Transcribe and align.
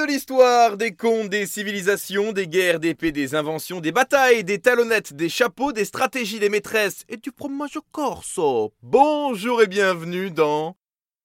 de 0.00 0.06
l'histoire, 0.06 0.78
des 0.78 0.92
contes, 0.92 1.28
des 1.28 1.46
civilisations, 1.46 2.32
des 2.32 2.46
guerres, 2.46 2.80
des 2.80 2.94
paix, 2.94 3.12
des 3.12 3.34
inventions, 3.34 3.80
des 3.80 3.92
batailles, 3.92 4.44
des 4.44 4.58
talonnettes, 4.58 5.12
des 5.12 5.28
chapeaux, 5.28 5.72
des 5.72 5.84
stratégies, 5.84 6.38
des 6.38 6.48
maîtresses 6.48 7.04
et 7.08 7.18
du 7.18 7.30
fromage 7.36 7.78
corso. 7.92 8.72
Bonjour 8.82 9.60
et 9.60 9.66
bienvenue 9.66 10.30
dans 10.30 10.76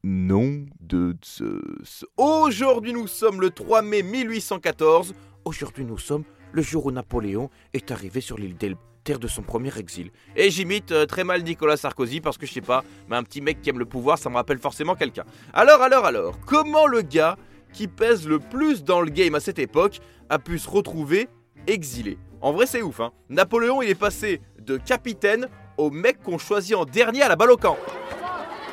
Nom 0.03 0.65
de 0.81 1.15
Zeus. 1.23 2.05
Aujourd'hui 2.17 2.91
nous 2.91 3.07
sommes 3.07 3.39
le 3.39 3.49
3 3.49 3.81
mai 3.81 4.03
1814. 4.03 5.13
Aujourd'hui 5.46 5.85
nous 5.85 5.97
sommes 5.97 6.26
le 6.51 6.62
jour 6.62 6.87
où 6.87 6.92
Napoléon 6.92 7.49
est 7.73 7.92
arrivé 7.92 8.19
sur 8.19 8.37
l'île 8.37 8.57
d'Elbe 8.57 8.78
terre 9.05 9.19
de 9.19 9.28
son 9.28 9.44
premier 9.44 9.78
exil. 9.78 10.10
Et 10.35 10.49
j'imite 10.49 10.92
euh, 10.92 11.05
très 11.05 11.23
mal 11.23 11.44
Nicolas 11.44 11.78
Sarkozy 11.78 12.21
parce 12.21 12.39
que 12.39 12.47
je 12.47 12.53
sais 12.53 12.62
pas, 12.62 12.83
mais 13.07 13.15
un 13.15 13.23
petit 13.23 13.39
mec 13.39 13.62
qui 13.62 13.69
aime 13.69 13.78
le 13.78 13.85
pouvoir, 13.85 14.17
ça 14.17 14.31
me 14.31 14.35
rappelle 14.35 14.57
forcément 14.57 14.96
quelqu'un. 14.96 15.26
Alors, 15.53 15.83
alors, 15.83 16.05
alors, 16.05 16.39
comment 16.48 16.88
le 16.88 17.03
gars 17.03 17.38
qui 17.76 17.88
pèse 17.88 18.27
le 18.27 18.39
plus 18.39 18.84
dans 18.84 19.02
le 19.02 19.12
game 19.12 19.35
à 19.35 19.39
cette 19.39 19.59
époque 19.59 20.00
a 20.30 20.40
pu 20.40 20.58
se 20.58 20.70
retrouver 20.70 21.27
exilé. 21.68 22.17
En 22.41 22.54
vrai, 22.54 22.66
c'est 22.66 22.81
ouf, 22.81 23.02
hein. 23.02 23.12
Napoléon, 23.30 23.81
il 23.81 23.90
est 23.90 23.95
passé 23.95 24.41
de 24.62 24.77
capitaine 24.77 25.48
au 25.77 25.90
mec 25.91 26.23
qu'on 26.23 26.38
choisit 26.38 26.76
en 26.76 26.86
dernier 26.86 27.22
à 27.22 27.27
la 27.27 27.36
balle 27.36 27.52
au 27.52 27.58
camp. 27.58 27.77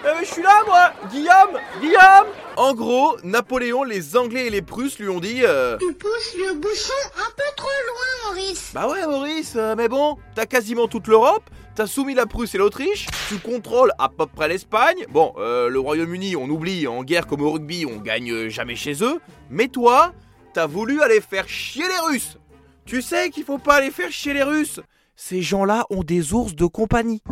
Euh, 0.05 0.15
je 0.21 0.27
suis 0.27 0.43
là, 0.43 0.63
moi. 0.67 0.93
Guillaume 1.11 1.61
Guillaume. 1.81 2.27
En 2.57 2.75
gros, 2.75 3.17
Napoléon, 3.25 3.85
les 3.85 4.17
Anglais 4.17 4.47
et 4.47 4.51
les 4.51 4.63
Prusses 4.63 4.99
lui 4.99 5.09
ont 5.09 5.21
dit 5.21 5.41
euh... 5.43 5.77
Tu 5.79 5.93
pousses 5.95 6.37
le 6.37 6.55
bouchon 6.55 6.93
un 7.17 7.31
peu 7.37 7.45
trop 7.57 7.69
loin, 7.87 8.31
Maurice. 8.31 8.73
Bah 8.75 8.89
ouais, 8.89 9.07
Maurice, 9.07 9.55
euh, 9.57 9.75
mais 9.77 9.89
bon, 9.89 10.17
t'as 10.35 10.47
quasiment 10.47 10.89
toute 10.89 11.07
l'Europe, 11.07 11.45
t'as 11.75 11.87
soumis 11.87 12.15
la 12.15 12.27
Prusse 12.27 12.55
et 12.55 12.59
l'Autriche, 12.59 13.07
tu 13.29 13.39
contrôles 13.39 13.93
à 13.99 14.09
peu 14.09 14.27
près 14.27 14.49
l'Espagne. 14.49 15.05
Bon, 15.11 15.33
euh, 15.39 15.69
le 15.69 15.81
Royaume-Uni, 15.81 16.37
on 16.37 16.49
oublie, 16.49 16.87
en 16.87 17.03
guerre 17.03 17.27
comme 17.27 17.43
au 17.43 17.51
rugby, 17.51 17.87
on 17.87 17.99
gagne 18.01 18.49
jamais 18.49 18.77
chez 18.77 19.03
eux. 19.03 19.21
Mais 19.51 19.69
toi, 19.69 20.13
t'as 20.53 20.67
voulu 20.67 21.01
aller 21.03 21.21
faire 21.21 21.49
chier 21.49 21.85
les 21.87 22.13
Russes 22.13 22.39
Tu 22.85 23.03
sais 23.03 23.31
qu'il 23.31 23.45
faut 23.45 23.59
pas 23.59 23.77
aller 23.77 23.91
faire 23.91 24.11
chier 24.11 24.35
les 24.35 24.43
Russes 24.43 24.81
Ces 25.17 25.43
gens-là 25.43 25.87
ont 25.91 26.03
des 26.03 26.33
ours 26.33 26.55
de 26.55 26.67
compagnie. 26.67 27.23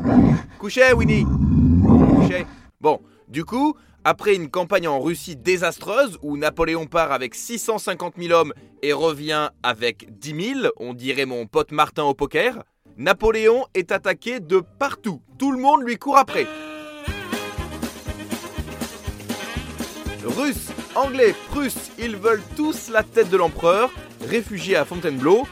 Couchez, 0.59 0.93
Winnie 0.93 1.27
Couchez 1.85 2.47
Bon, 2.81 3.01
du 3.29 3.45
coup, 3.45 3.75
après 4.05 4.35
une 4.35 4.49
campagne 4.49 4.89
en 4.89 5.01
Russie 5.01 5.37
désastreuse 5.37 6.19
où 6.23 6.39
Napoléon 6.39 6.87
part 6.87 7.13
avec 7.13 7.35
650 7.35 8.15
000 8.19 8.33
hommes 8.33 8.55
et 8.83 8.95
revient 8.95 9.51
avec 9.63 10.19
10 10.19 10.55
000, 10.55 10.61
on 10.79 10.95
dirait 10.95 11.27
mon 11.27 11.47
pote 11.47 11.73
Martin 11.73 12.05
au 12.05 12.15
poker, 12.15 12.65
Napoléon 12.97 13.65
est 13.75 13.93
attaqué 13.93 14.41
de 14.41 14.63
partout. 14.79 15.21
Tout 15.39 15.53
le 15.53 15.59
monde 15.59 15.83
lui 15.83 15.97
court 15.97 16.19
après. 16.19 16.47
Russes, 20.25 20.71
Anglais, 20.95 21.35
Prusses, 21.49 21.91
ils 21.99 22.17
veulent 22.17 22.43
tous 22.57 22.91
la 22.91 23.03
tête 23.03 23.31
de 23.31 23.37
l'empereur, 23.37 23.91
réfugié 24.21 24.77
à 24.77 24.85
Fontainebleau, 24.85 25.47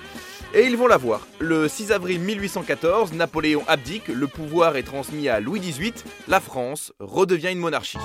et 0.54 0.66
ils 0.66 0.76
vont 0.76 0.86
la 0.86 0.96
voir. 0.96 1.26
Le 1.38 1.68
6 1.68 1.92
avril 1.92 2.20
1814, 2.20 3.12
Napoléon 3.12 3.64
abdique, 3.66 4.08
le 4.08 4.26
pouvoir 4.26 4.76
est 4.76 4.82
transmis 4.82 5.28
à 5.28 5.40
Louis 5.40 5.60
XVIII, 5.60 5.94
la 6.26 6.40
France 6.40 6.92
redevient 7.00 7.52
une 7.52 7.58
monarchie. 7.58 7.98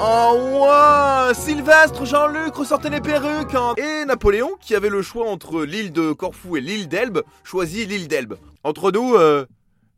Oh 0.00 0.64
ouais 0.64 1.34
Sylvestre, 1.34 2.04
Jean-Luc, 2.04 2.54
ressortez 2.54 2.90
les 2.90 3.00
perruques 3.00 3.54
hein. 3.54 3.74
Et 3.76 4.04
Napoléon, 4.04 4.50
qui 4.60 4.74
avait 4.74 4.88
le 4.88 5.02
choix 5.02 5.28
entre 5.28 5.62
l'île 5.62 5.92
de 5.92 6.12
Corfou 6.12 6.56
et 6.56 6.60
l'île 6.60 6.88
d'Elbe, 6.88 7.22
choisit 7.44 7.88
l'île 7.88 8.08
d'Elbe. 8.08 8.36
Entre 8.64 8.90
nous, 8.90 9.14
euh, 9.14 9.46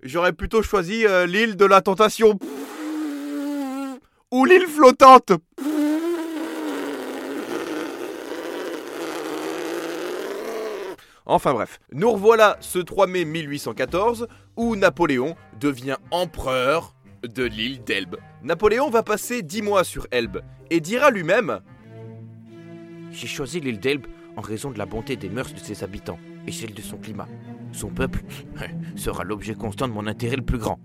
j'aurais 0.02 0.32
plutôt 0.32 0.62
choisi 0.62 1.06
euh, 1.06 1.26
l'île 1.26 1.56
de 1.56 1.64
la 1.64 1.80
Tentation. 1.80 2.38
Ou 4.30 4.44
l'île 4.44 4.66
flottante. 4.66 5.32
Enfin 11.26 11.54
bref, 11.54 11.80
nous 11.92 12.10
revoilà 12.10 12.58
ce 12.60 12.78
3 12.78 13.06
mai 13.06 13.24
1814 13.24 14.28
où 14.56 14.76
Napoléon 14.76 15.36
devient 15.58 15.96
empereur 16.10 16.93
de 17.26 17.44
l'île 17.44 17.82
d'Elbe. 17.84 18.16
Napoléon 18.42 18.90
va 18.90 19.02
passer 19.02 19.42
10 19.42 19.62
mois 19.62 19.84
sur 19.84 20.06
Elbe 20.10 20.42
et 20.70 20.80
dira 20.80 21.10
lui-même 21.10 21.60
J'ai 23.10 23.26
choisi 23.26 23.60
l'île 23.60 23.80
d'Elbe 23.80 24.06
en 24.36 24.40
raison 24.40 24.70
de 24.70 24.78
la 24.78 24.86
bonté 24.86 25.16
des 25.16 25.28
mœurs 25.28 25.52
de 25.52 25.58
ses 25.58 25.84
habitants 25.84 26.18
et 26.46 26.52
celle 26.52 26.74
de 26.74 26.82
son 26.82 26.98
climat. 26.98 27.28
Son 27.72 27.88
peuple 27.88 28.22
sera 28.96 29.24
l'objet 29.24 29.54
constant 29.54 29.88
de 29.88 29.92
mon 29.92 30.06
intérêt 30.06 30.36
le 30.36 30.44
plus 30.44 30.58
grand, 30.58 30.78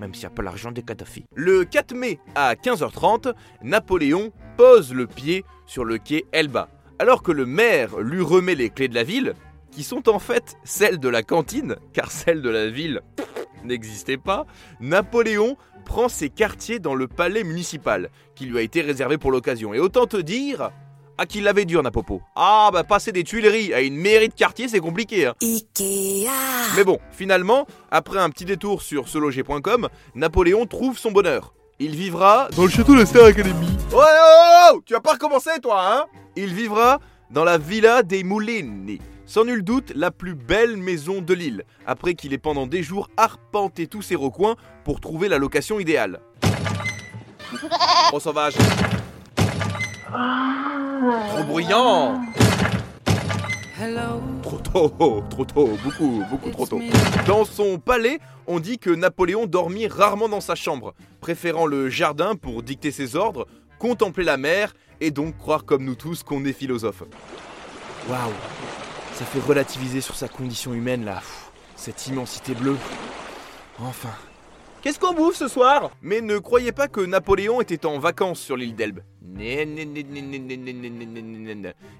même 0.00 0.14
s'il 0.14 0.22
n'y 0.22 0.32
a 0.32 0.34
pas 0.34 0.42
l'argent 0.42 0.72
des 0.72 0.82
Kadhafi. 0.82 1.24
Le 1.34 1.64
4 1.64 1.94
mai 1.94 2.18
à 2.34 2.54
15h30, 2.54 3.34
Napoléon 3.62 4.32
pose 4.56 4.92
le 4.92 5.06
pied 5.06 5.44
sur 5.66 5.84
le 5.84 5.98
quai 5.98 6.24
Elba. 6.32 6.68
Alors 6.98 7.22
que 7.22 7.32
le 7.32 7.44
maire 7.44 7.98
lui 7.98 8.22
remet 8.22 8.54
les 8.54 8.70
clés 8.70 8.88
de 8.88 8.94
la 8.94 9.04
ville, 9.04 9.34
qui 9.70 9.82
sont 9.82 10.08
en 10.08 10.18
fait 10.18 10.56
celles 10.64 10.98
de 10.98 11.08
la 11.08 11.22
cantine, 11.22 11.76
car 11.92 12.10
celles 12.10 12.40
de 12.40 12.48
la 12.48 12.70
ville 12.70 13.02
n'existait 13.64 14.16
pas, 14.16 14.46
Napoléon 14.80 15.56
prend 15.86 16.10
ses 16.10 16.28
quartiers 16.28 16.78
dans 16.78 16.94
le 16.94 17.08
palais 17.08 17.44
municipal, 17.44 18.10
qui 18.34 18.44
lui 18.44 18.58
a 18.58 18.60
été 18.60 18.82
réservé 18.82 19.16
pour 19.16 19.30
l'occasion. 19.30 19.72
Et 19.72 19.78
autant 19.78 20.06
te 20.06 20.18
dire... 20.18 20.70
Ah, 21.18 21.24
qu'il 21.24 21.44
l'avait 21.44 21.64
dur, 21.64 21.82
Napopo. 21.82 22.20
Ah, 22.34 22.68
bah 22.70 22.84
passer 22.84 23.10
des 23.10 23.24
Tuileries 23.24 23.72
à 23.72 23.80
une 23.80 23.96
mairie 23.96 24.28
de 24.28 24.34
quartier, 24.34 24.68
c'est 24.68 24.80
compliqué. 24.80 25.24
Hein. 25.24 25.34
Ikea 25.40 26.28
Mais 26.76 26.84
bon, 26.84 26.98
finalement, 27.10 27.66
après 27.90 28.18
un 28.18 28.28
petit 28.28 28.44
détour 28.44 28.82
sur 28.82 29.08
seloger.com, 29.08 29.88
Napoléon 30.14 30.66
trouve 30.66 30.98
son 30.98 31.12
bonheur. 31.12 31.54
Il 31.78 31.96
vivra 31.96 32.48
dans 32.54 32.64
le 32.64 32.68
château 32.68 32.94
de 32.94 33.06
Star 33.06 33.24
Academy. 33.24 33.66
Ouais, 33.92 34.04
oh, 34.04 34.72
oh, 34.74 34.80
tu 34.84 34.92
vas 34.92 35.00
pas 35.00 35.12
recommencer, 35.12 35.58
toi, 35.62 35.80
hein? 35.86 36.04
Il 36.36 36.52
vivra 36.52 37.00
dans 37.30 37.44
la 37.44 37.56
Villa 37.56 38.02
dei 38.02 38.22
Mulini. 38.22 39.00
Sans 39.28 39.44
nul 39.44 39.64
doute, 39.64 39.92
la 39.96 40.12
plus 40.12 40.36
belle 40.36 40.76
maison 40.76 41.20
de 41.20 41.34
l'île, 41.34 41.64
après 41.84 42.14
qu'il 42.14 42.32
ait 42.32 42.38
pendant 42.38 42.68
des 42.68 42.84
jours 42.84 43.10
arpenté 43.16 43.88
tous 43.88 44.02
ses 44.02 44.14
recoins 44.14 44.54
pour 44.84 45.00
trouver 45.00 45.28
la 45.28 45.38
location 45.38 45.80
idéale. 45.80 46.20
Trop 48.08 48.20
sauvage. 48.20 48.54
Trop 50.06 51.44
bruyant. 51.44 52.22
Trop 54.42 54.58
tôt, 54.58 55.24
trop 55.28 55.44
tôt, 55.44 55.70
beaucoup, 55.82 56.22
beaucoup 56.30 56.50
trop 56.50 56.66
tôt. 56.66 56.80
Dans 57.26 57.44
son 57.44 57.78
palais, 57.78 58.20
on 58.46 58.60
dit 58.60 58.78
que 58.78 58.90
Napoléon 58.90 59.46
dormit 59.46 59.88
rarement 59.88 60.28
dans 60.28 60.40
sa 60.40 60.54
chambre, 60.54 60.94
préférant 61.20 61.66
le 61.66 61.90
jardin 61.90 62.36
pour 62.36 62.62
dicter 62.62 62.92
ses 62.92 63.16
ordres, 63.16 63.48
contempler 63.80 64.24
la 64.24 64.36
mer 64.36 64.72
et 65.00 65.10
donc 65.10 65.36
croire 65.36 65.64
comme 65.64 65.84
nous 65.84 65.96
tous 65.96 66.22
qu'on 66.22 66.44
est 66.44 66.52
philosophe. 66.52 67.02
Waouh, 68.08 68.32
ça 69.16 69.24
fait 69.24 69.40
relativiser 69.40 70.02
sur 70.02 70.14
sa 70.14 70.28
condition 70.28 70.74
humaine 70.74 71.06
là, 71.06 71.14
Pff, 71.14 71.50
cette 71.74 72.06
immensité 72.06 72.54
bleue. 72.54 72.76
Enfin. 73.78 74.10
Qu'est-ce 74.82 75.00
qu'on 75.00 75.14
bouffe 75.14 75.36
ce 75.36 75.48
soir 75.48 75.90
Mais 76.02 76.20
ne 76.20 76.36
croyez 76.36 76.70
pas 76.70 76.86
que 76.86 77.00
Napoléon 77.00 77.62
était 77.62 77.86
en 77.86 77.98
vacances 77.98 78.38
sur 78.40 78.58
l'île 78.58 78.76
d'Elbe. 78.76 79.00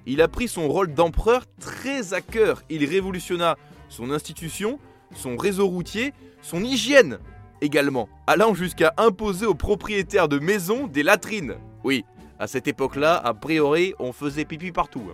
Il 0.06 0.20
a 0.20 0.28
pris 0.28 0.46
son 0.46 0.68
rôle 0.68 0.92
d'empereur 0.92 1.44
très 1.58 2.12
à 2.12 2.20
cœur. 2.20 2.62
Il 2.68 2.84
révolutionna 2.84 3.56
son 3.88 4.10
institution, 4.10 4.78
son 5.14 5.38
réseau 5.38 5.68
routier, 5.68 6.12
son 6.42 6.62
hygiène 6.62 7.18
également, 7.62 8.10
allant 8.26 8.52
jusqu'à 8.52 8.92
imposer 8.98 9.46
aux 9.46 9.54
propriétaires 9.54 10.28
de 10.28 10.38
maisons 10.38 10.86
des 10.86 11.02
latrines. 11.02 11.56
Oui, 11.82 12.04
à 12.38 12.46
cette 12.46 12.68
époque-là, 12.68 13.16
a 13.16 13.32
priori, 13.32 13.94
on 13.98 14.12
faisait 14.12 14.44
pipi 14.44 14.70
partout. 14.70 15.10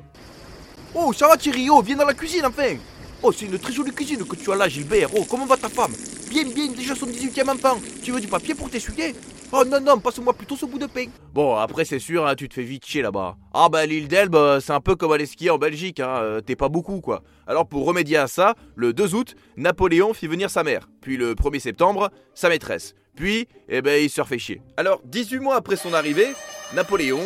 Oh, 0.94 1.12
ça 1.12 1.28
va 1.28 1.36
Thierry 1.36 1.68
Oh, 1.70 1.80
viens 1.82 1.96
dans 1.96 2.04
la 2.04 2.14
cuisine 2.14 2.44
enfin 2.44 2.76
Oh, 3.22 3.32
c'est 3.32 3.46
une 3.46 3.58
très 3.58 3.72
jolie 3.72 3.92
cuisine 3.92 4.24
que 4.26 4.34
tu 4.36 4.50
as 4.50 4.56
là, 4.56 4.68
Gilbert. 4.68 5.08
Oh, 5.16 5.24
comment 5.28 5.46
va 5.46 5.56
ta 5.56 5.68
femme? 5.68 5.92
Bien, 6.28 6.44
bien, 6.44 6.66
déjà 6.72 6.94
son 6.94 7.06
18e 7.06 7.48
enfant. 7.50 7.80
Tu 8.02 8.10
veux 8.10 8.20
du 8.20 8.26
papier 8.26 8.54
pour 8.54 8.68
t'essuyer? 8.68 9.14
Oh 9.52 9.64
non, 9.64 9.80
non, 9.80 10.00
passe-moi 10.00 10.32
plutôt 10.32 10.56
ce 10.56 10.66
bout 10.66 10.78
de 10.78 10.86
pain. 10.86 11.06
Bon, 11.32 11.54
après, 11.56 11.84
c'est 11.84 11.98
sûr, 11.98 12.26
hein, 12.26 12.34
tu 12.34 12.48
te 12.48 12.54
fais 12.54 12.62
vite 12.62 12.84
chier 12.84 13.00
là-bas. 13.00 13.36
Ah 13.54 13.68
bah, 13.70 13.86
l'île 13.86 14.08
d'Elbe, 14.08 14.34
euh, 14.34 14.60
c'est 14.60 14.72
un 14.72 14.80
peu 14.80 14.96
comme 14.96 15.12
aller 15.12 15.26
skier 15.26 15.50
en 15.50 15.58
Belgique, 15.58 16.00
hein, 16.00 16.16
euh, 16.20 16.40
t'es 16.40 16.56
pas 16.56 16.68
beaucoup, 16.68 17.00
quoi. 17.00 17.22
Alors, 17.46 17.68
pour 17.68 17.84
remédier 17.86 18.16
à 18.16 18.26
ça, 18.26 18.54
le 18.74 18.92
2 18.92 19.14
août, 19.14 19.34
Napoléon 19.56 20.14
fit 20.14 20.26
venir 20.26 20.50
sa 20.50 20.64
mère. 20.64 20.88
Puis 21.00 21.16
le 21.16 21.34
1er 21.34 21.60
septembre, 21.60 22.10
sa 22.34 22.48
maîtresse. 22.48 22.94
Puis, 23.14 23.46
eh 23.68 23.82
ben, 23.82 24.02
il 24.02 24.10
se 24.10 24.20
refait 24.20 24.38
chier. 24.38 24.62
Alors, 24.76 25.00
18 25.04 25.38
mois 25.38 25.56
après 25.56 25.76
son 25.76 25.94
arrivée, 25.94 26.32
Napoléon, 26.74 27.20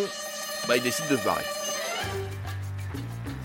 bah, 0.68 0.76
il 0.76 0.82
décide 0.82 1.08
de 1.08 1.16
se 1.16 1.24
barrer. 1.24 1.44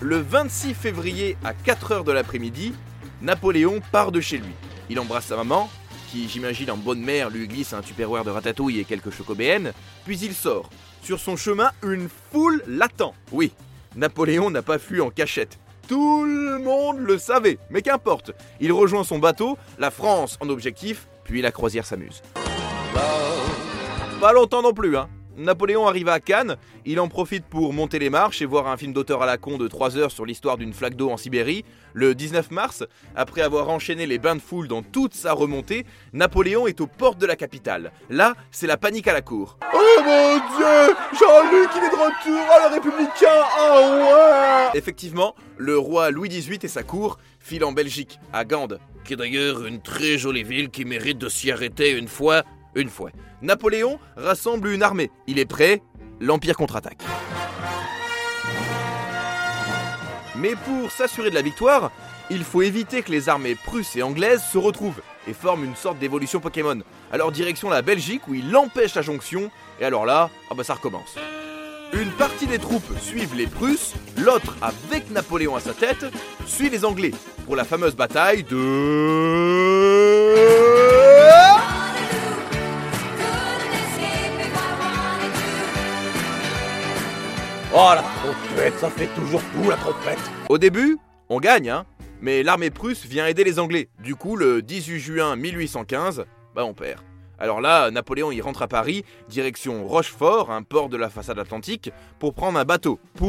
Le 0.02 0.16
26 0.16 0.74
février 0.74 1.36
à 1.44 1.52
4h 1.52 2.02
de 2.02 2.10
l'après-midi, 2.10 2.74
Napoléon 3.20 3.80
part 3.92 4.10
de 4.10 4.20
chez 4.20 4.38
lui. 4.38 4.52
Il 4.90 4.98
embrasse 4.98 5.26
sa 5.26 5.36
maman, 5.36 5.70
qui 6.10 6.28
j'imagine 6.28 6.72
en 6.72 6.76
bonne 6.76 7.00
mère 7.00 7.30
lui 7.30 7.46
glisse 7.46 7.72
un 7.72 7.82
tupperware 7.82 8.24
de 8.24 8.30
ratatouille 8.30 8.80
et 8.80 8.84
quelques 8.84 9.12
chocobéennes, 9.12 9.72
puis 10.04 10.18
il 10.18 10.34
sort. 10.34 10.70
Sur 11.04 11.20
son 11.20 11.36
chemin, 11.36 11.70
une 11.84 12.08
foule 12.32 12.64
l'attend. 12.66 13.14
Oui, 13.30 13.52
Napoléon 13.94 14.50
n'a 14.50 14.62
pas 14.62 14.80
fui 14.80 15.00
en 15.00 15.10
cachette. 15.10 15.60
Tout 15.86 16.24
le 16.24 16.58
monde 16.58 16.98
le 16.98 17.16
savait, 17.16 17.60
mais 17.70 17.82
qu'importe. 17.82 18.32
Il 18.58 18.72
rejoint 18.72 19.04
son 19.04 19.20
bateau, 19.20 19.56
la 19.78 19.92
France 19.92 20.36
en 20.40 20.48
objectif, 20.48 21.06
puis 21.22 21.42
la 21.42 21.52
croisière 21.52 21.86
s'amuse. 21.86 22.22
Pas 24.20 24.32
longtemps 24.32 24.62
non 24.62 24.72
plus, 24.72 24.96
hein. 24.96 25.08
Napoléon 25.36 25.86
arrive 25.86 26.08
à 26.08 26.20
Cannes, 26.20 26.56
il 26.84 27.00
en 27.00 27.08
profite 27.08 27.44
pour 27.46 27.72
monter 27.72 27.98
les 27.98 28.10
marches 28.10 28.42
et 28.42 28.46
voir 28.46 28.66
un 28.66 28.76
film 28.76 28.92
d'auteur 28.92 29.22
à 29.22 29.26
la 29.26 29.38
con 29.38 29.56
de 29.56 29.66
3 29.66 29.96
heures 29.96 30.10
sur 30.10 30.26
l'histoire 30.26 30.58
d'une 30.58 30.72
flaque 30.72 30.94
d'eau 30.94 31.10
en 31.10 31.16
Sibérie. 31.16 31.64
Le 31.94 32.14
19 32.14 32.50
mars, 32.50 32.84
après 33.16 33.40
avoir 33.40 33.68
enchaîné 33.70 34.06
les 34.06 34.18
bains 34.18 34.36
de 34.36 34.42
foule 34.42 34.68
dans 34.68 34.82
toute 34.82 35.14
sa 35.14 35.32
remontée, 35.32 35.86
Napoléon 36.12 36.66
est 36.66 36.80
aux 36.80 36.86
portes 36.86 37.18
de 37.18 37.26
la 37.26 37.36
capitale. 37.36 37.92
Là, 38.10 38.34
c'est 38.50 38.66
la 38.66 38.76
panique 38.76 39.08
à 39.08 39.12
la 39.12 39.22
cour. 39.22 39.58
Oh 39.74 40.02
mon 40.04 40.36
dieu 40.36 40.94
Jean-Luc, 41.12 41.70
il 41.76 41.84
est 41.84 41.90
de 41.90 41.94
retour 41.94 42.52
à 42.52 42.68
le 42.68 42.74
républicain 42.74 43.42
Ah 43.58 44.70
ouais 44.72 44.78
Effectivement, 44.78 45.34
le 45.56 45.78
roi 45.78 46.10
Louis 46.10 46.28
XVIII 46.28 46.58
et 46.62 46.68
sa 46.68 46.82
cour 46.82 47.18
filent 47.40 47.64
en 47.64 47.72
Belgique, 47.72 48.18
à 48.32 48.44
Gand, 48.44 48.68
qui 49.04 49.14
est 49.14 49.16
d'ailleurs 49.16 49.64
une 49.66 49.80
très 49.80 50.18
jolie 50.18 50.44
ville 50.44 50.70
qui 50.70 50.84
mérite 50.84 51.18
de 51.18 51.28
s'y 51.28 51.50
arrêter 51.50 51.92
une 51.92 52.08
fois 52.08 52.42
une 52.74 52.88
fois. 52.88 53.10
Napoléon 53.40 53.98
rassemble 54.16 54.68
une 54.68 54.82
armée. 54.82 55.10
Il 55.26 55.38
est 55.38 55.44
prêt, 55.44 55.82
l'Empire 56.20 56.56
contre-attaque. 56.56 57.02
Mais 60.36 60.54
pour 60.64 60.90
s'assurer 60.90 61.30
de 61.30 61.34
la 61.34 61.42
victoire, 61.42 61.90
il 62.30 62.44
faut 62.44 62.62
éviter 62.62 63.02
que 63.02 63.10
les 63.10 63.28
armées 63.28 63.54
prusses 63.54 63.96
et 63.96 64.02
anglaises 64.02 64.42
se 64.50 64.58
retrouvent 64.58 65.02
et 65.28 65.34
forment 65.34 65.64
une 65.64 65.76
sorte 65.76 65.98
d'évolution 65.98 66.40
Pokémon. 66.40 66.80
Alors 67.12 67.30
direction 67.32 67.68
la 67.68 67.82
Belgique 67.82 68.26
où 68.28 68.34
il 68.34 68.56
empêche 68.56 68.94
la 68.94 69.02
jonction, 69.02 69.50
et 69.80 69.84
alors 69.84 70.06
là, 70.06 70.30
ah 70.50 70.54
bah 70.54 70.64
ça 70.64 70.74
recommence. 70.74 71.16
Une 71.92 72.10
partie 72.12 72.46
des 72.46 72.58
troupes 72.58 72.98
suivent 73.00 73.34
les 73.34 73.46
Prusses, 73.46 73.92
l'autre, 74.16 74.56
avec 74.62 75.10
Napoléon 75.10 75.54
à 75.54 75.60
sa 75.60 75.74
tête, 75.74 76.06
suit 76.46 76.70
les 76.70 76.86
Anglais 76.86 77.10
pour 77.44 77.54
la 77.54 77.64
fameuse 77.64 77.94
bataille 77.94 78.44
de... 78.44 78.56
ça 88.82 88.90
fait 88.90 89.06
toujours 89.14 89.40
tout 89.54 89.70
la 89.70 89.76
trompette 89.76 90.18
Au 90.48 90.58
début, 90.58 90.98
on 91.28 91.38
gagne, 91.38 91.70
hein, 91.70 91.86
mais 92.20 92.42
l'armée 92.42 92.70
prusse 92.70 93.06
vient 93.06 93.28
aider 93.28 93.44
les 93.44 93.60
Anglais. 93.60 93.88
Du 94.02 94.16
coup, 94.16 94.34
le 94.34 94.60
18 94.60 94.98
juin 94.98 95.36
1815, 95.36 96.24
bah 96.52 96.64
on 96.64 96.74
perd. 96.74 97.00
Alors 97.38 97.60
là, 97.60 97.92
Napoléon 97.92 98.32
il 98.32 98.40
rentre 98.40 98.62
à 98.62 98.66
Paris, 98.66 99.04
direction 99.28 99.86
Rochefort, 99.86 100.50
un 100.50 100.64
port 100.64 100.88
de 100.88 100.96
la 100.96 101.10
façade 101.10 101.38
atlantique, 101.38 101.92
pour 102.18 102.34
prendre 102.34 102.58
un 102.58 102.64
bateau. 102.64 102.98
Pour... 103.14 103.28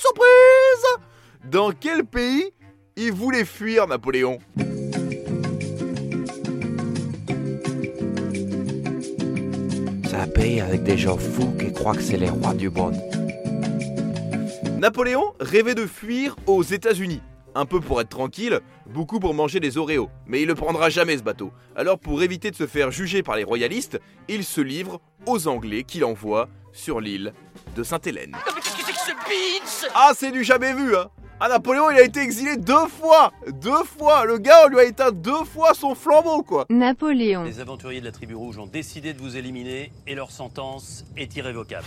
Surprise 0.00 1.04
Dans 1.44 1.72
quel 1.72 2.06
pays 2.06 2.54
il 2.96 3.12
voulait 3.12 3.44
fuir 3.44 3.86
Napoléon? 3.86 4.38
Avec 10.20 10.82
des 10.82 10.98
gens 10.98 11.16
fous 11.16 11.50
qui 11.58 11.72
croient 11.72 11.94
que 11.94 12.02
c'est 12.02 12.18
les 12.18 12.28
rois 12.28 12.52
du 12.52 12.68
monde. 12.68 12.94
Napoléon 14.78 15.32
rêvait 15.40 15.74
de 15.74 15.86
fuir 15.86 16.36
aux 16.46 16.62
États-Unis. 16.62 17.22
Un 17.54 17.64
peu 17.64 17.80
pour 17.80 18.02
être 18.02 18.10
tranquille, 18.10 18.60
beaucoup 18.86 19.18
pour 19.18 19.32
manger 19.32 19.60
des 19.60 19.78
Oreos. 19.78 20.10
Mais 20.26 20.42
il 20.42 20.48
ne 20.48 20.52
prendra 20.52 20.90
jamais 20.90 21.16
ce 21.16 21.22
bateau. 21.22 21.52
Alors 21.74 21.98
pour 21.98 22.22
éviter 22.22 22.50
de 22.50 22.56
se 22.56 22.66
faire 22.66 22.90
juger 22.90 23.22
par 23.22 23.36
les 23.36 23.44
royalistes, 23.44 23.98
il 24.28 24.44
se 24.44 24.60
livre 24.60 25.00
aux 25.26 25.48
Anglais 25.48 25.84
qu'il 25.84 26.04
envoie 26.04 26.50
sur 26.70 27.00
l'île 27.00 27.32
de 27.74 27.82
Sainte-Hélène. 27.82 28.36
Ah, 29.94 30.12
c'est 30.14 30.32
du 30.32 30.44
jamais 30.44 30.74
vu, 30.74 30.96
hein 30.96 31.08
ah, 31.42 31.48
Napoléon, 31.48 31.90
il 31.90 31.98
a 31.98 32.02
été 32.02 32.20
exilé 32.20 32.56
deux 32.56 32.86
fois 32.86 33.32
Deux 33.50 33.84
fois 33.84 34.26
Le 34.26 34.36
gars, 34.38 34.66
on 34.66 34.68
lui 34.68 34.78
a 34.78 34.84
éteint 34.84 35.10
deux 35.10 35.44
fois 35.44 35.72
son 35.72 35.94
flambeau, 35.94 36.42
quoi 36.42 36.66
Napoléon. 36.68 37.44
Les 37.44 37.60
aventuriers 37.60 38.00
de 38.00 38.04
la 38.04 38.12
tribu 38.12 38.34
rouge 38.34 38.58
ont 38.58 38.66
décidé 38.66 39.14
de 39.14 39.18
vous 39.18 39.36
éliminer 39.36 39.90
et 40.06 40.14
leur 40.14 40.30
sentence 40.30 41.04
est 41.16 41.34
irrévocable. 41.36 41.86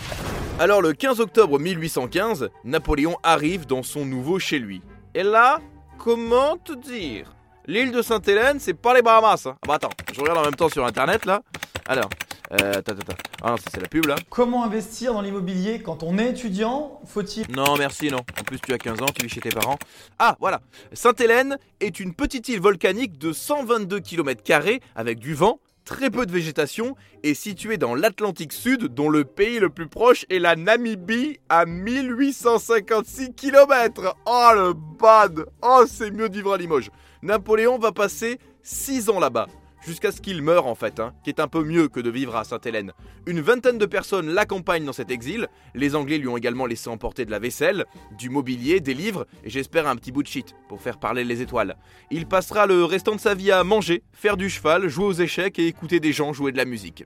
Alors, 0.58 0.82
le 0.82 0.92
15 0.92 1.20
octobre 1.20 1.58
1815, 1.58 2.50
Napoléon 2.64 3.16
arrive 3.22 3.66
dans 3.66 3.82
son 3.84 4.04
nouveau 4.04 4.38
chez 4.38 4.58
lui. 4.58 4.82
Et 5.14 5.22
là, 5.22 5.60
comment 5.98 6.56
te 6.56 6.72
dire? 6.72 7.34
L'île 7.66 7.92
de 7.92 8.02
Sainte-Hélène, 8.02 8.58
c'est 8.60 8.74
pas 8.74 8.92
les 8.92 9.02
Bahamas. 9.02 9.46
Hein. 9.46 9.56
Ah 9.62 9.66
bah 9.68 9.74
attends, 9.74 9.90
je 10.12 10.20
regarde 10.20 10.38
en 10.38 10.42
même 10.44 10.54
temps 10.54 10.68
sur 10.68 10.84
internet 10.84 11.24
là. 11.24 11.42
Alors, 11.86 12.10
euh, 12.60 12.72
attends, 12.78 12.92
attends. 12.92 13.16
Ah 13.42 13.50
non, 13.50 13.56
ça, 13.56 13.64
c'est 13.72 13.80
la 13.80 13.88
pub 13.88 14.06
là. 14.06 14.16
Comment 14.30 14.64
investir 14.64 15.12
dans 15.12 15.22
l'immobilier 15.22 15.80
quand 15.80 16.02
on 16.02 16.18
est 16.18 16.30
étudiant? 16.30 17.00
Faut-il 17.06 17.50
Non, 17.50 17.76
merci, 17.76 18.08
non. 18.10 18.18
En 18.18 18.44
plus, 18.44 18.60
tu 18.60 18.72
as 18.72 18.78
15 18.78 19.02
ans, 19.02 19.06
tu 19.14 19.26
vis 19.26 19.32
chez 19.32 19.40
tes 19.40 19.50
parents. 19.50 19.78
Ah, 20.18 20.36
voilà. 20.40 20.60
Sainte-Hélène 20.92 21.58
est 21.80 22.00
une 22.00 22.14
petite 22.14 22.48
île 22.48 22.60
volcanique 22.60 23.18
de 23.18 23.32
122 23.32 24.00
km 24.00 24.42
avec 24.94 25.18
du 25.18 25.34
vent, 25.34 25.58
très 25.84 26.10
peu 26.10 26.26
de 26.26 26.32
végétation 26.32 26.96
et 27.22 27.34
située 27.34 27.76
dans 27.76 27.94
l'Atlantique 27.94 28.52
Sud, 28.52 28.86
dont 28.86 29.08
le 29.10 29.24
pays 29.24 29.58
le 29.58 29.70
plus 29.70 29.88
proche 29.88 30.24
est 30.30 30.38
la 30.38 30.54
Namibie 30.54 31.40
à 31.48 31.66
1856 31.66 33.34
km. 33.34 34.16
Oh 34.26 34.50
le 34.54 34.72
bad 34.72 35.46
Oh, 35.62 35.84
c'est 35.88 36.10
mieux 36.10 36.28
de 36.28 36.34
vivre 36.34 36.52
à 36.52 36.56
Limoges. 36.56 36.90
Napoléon 37.22 37.78
va 37.78 37.92
passer 37.92 38.38
6 38.62 39.10
ans 39.10 39.18
là-bas 39.18 39.48
jusqu'à 39.86 40.12
ce 40.12 40.20
qu'il 40.20 40.42
meure 40.42 40.66
en 40.66 40.74
fait, 40.74 41.00
hein, 41.00 41.12
qui 41.22 41.30
est 41.30 41.40
un 41.40 41.48
peu 41.48 41.62
mieux 41.62 41.88
que 41.88 42.00
de 42.00 42.10
vivre 42.10 42.36
à 42.36 42.44
Sainte-Hélène. 42.44 42.92
Une 43.26 43.40
vingtaine 43.40 43.78
de 43.78 43.86
personnes 43.86 44.30
l'accompagnent 44.30 44.84
dans 44.84 44.92
cet 44.92 45.10
exil, 45.10 45.48
les 45.74 45.94
Anglais 45.94 46.18
lui 46.18 46.28
ont 46.28 46.36
également 46.36 46.66
laissé 46.66 46.88
emporter 46.88 47.24
de 47.24 47.30
la 47.30 47.38
vaisselle, 47.38 47.84
du 48.18 48.30
mobilier, 48.30 48.80
des 48.80 48.94
livres, 48.94 49.26
et 49.44 49.50
j'espère 49.50 49.86
un 49.86 49.96
petit 49.96 50.12
bout 50.12 50.22
de 50.22 50.28
shit, 50.28 50.54
pour 50.68 50.80
faire 50.80 50.98
parler 50.98 51.24
les 51.24 51.42
étoiles. 51.42 51.76
Il 52.10 52.26
passera 52.26 52.66
le 52.66 52.84
restant 52.84 53.14
de 53.14 53.20
sa 53.20 53.34
vie 53.34 53.52
à 53.52 53.64
manger, 53.64 54.02
faire 54.12 54.36
du 54.36 54.50
cheval, 54.50 54.88
jouer 54.88 55.06
aux 55.06 55.12
échecs 55.12 55.58
et 55.58 55.66
écouter 55.66 56.00
des 56.00 56.12
gens 56.12 56.32
jouer 56.32 56.52
de 56.52 56.56
la 56.56 56.64
musique. 56.64 57.04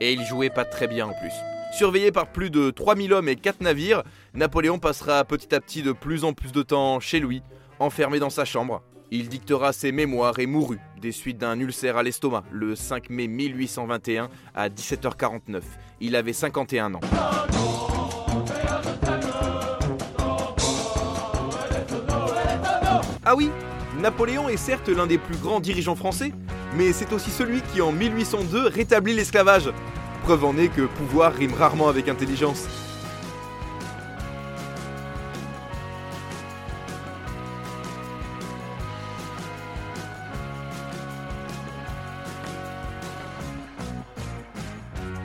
Et 0.00 0.12
il 0.12 0.24
jouait 0.24 0.50
pas 0.50 0.64
très 0.64 0.86
bien 0.86 1.08
en 1.08 1.12
plus. 1.12 1.32
Surveillé 1.76 2.12
par 2.12 2.32
plus 2.32 2.50
de 2.50 2.70
3000 2.70 3.12
hommes 3.12 3.28
et 3.28 3.36
4 3.36 3.60
navires, 3.60 4.02
Napoléon 4.34 4.78
passera 4.78 5.24
petit 5.24 5.54
à 5.54 5.60
petit 5.60 5.82
de 5.82 5.92
plus 5.92 6.24
en 6.24 6.32
plus 6.32 6.52
de 6.52 6.62
temps 6.62 6.98
chez 7.00 7.20
lui, 7.20 7.42
Enfermé 7.80 8.18
dans 8.18 8.30
sa 8.30 8.44
chambre, 8.44 8.82
il 9.12 9.28
dictera 9.28 9.72
ses 9.72 9.92
mémoires 9.92 10.40
et 10.40 10.46
mourut 10.46 10.80
des 11.00 11.12
suites 11.12 11.38
d'un 11.38 11.60
ulcère 11.60 11.96
à 11.96 12.02
l'estomac 12.02 12.42
le 12.50 12.74
5 12.74 13.08
mai 13.08 13.28
1821 13.28 14.28
à 14.52 14.68
17h49. 14.68 15.62
Il 16.00 16.16
avait 16.16 16.32
51 16.32 16.94
ans. 16.94 17.00
Ah 23.24 23.36
oui, 23.36 23.50
Napoléon 24.00 24.48
est 24.48 24.56
certes 24.56 24.88
l'un 24.88 25.06
des 25.06 25.18
plus 25.18 25.36
grands 25.36 25.60
dirigeants 25.60 25.94
français, 25.94 26.32
mais 26.74 26.92
c'est 26.92 27.12
aussi 27.12 27.30
celui 27.30 27.60
qui 27.62 27.80
en 27.80 27.92
1802 27.92 28.66
rétablit 28.66 29.14
l'esclavage. 29.14 29.70
Preuve 30.24 30.44
en 30.44 30.56
est 30.58 30.68
que 30.68 30.82
pouvoir 30.82 31.32
rime 31.32 31.54
rarement 31.54 31.88
avec 31.88 32.08
intelligence. 32.08 32.87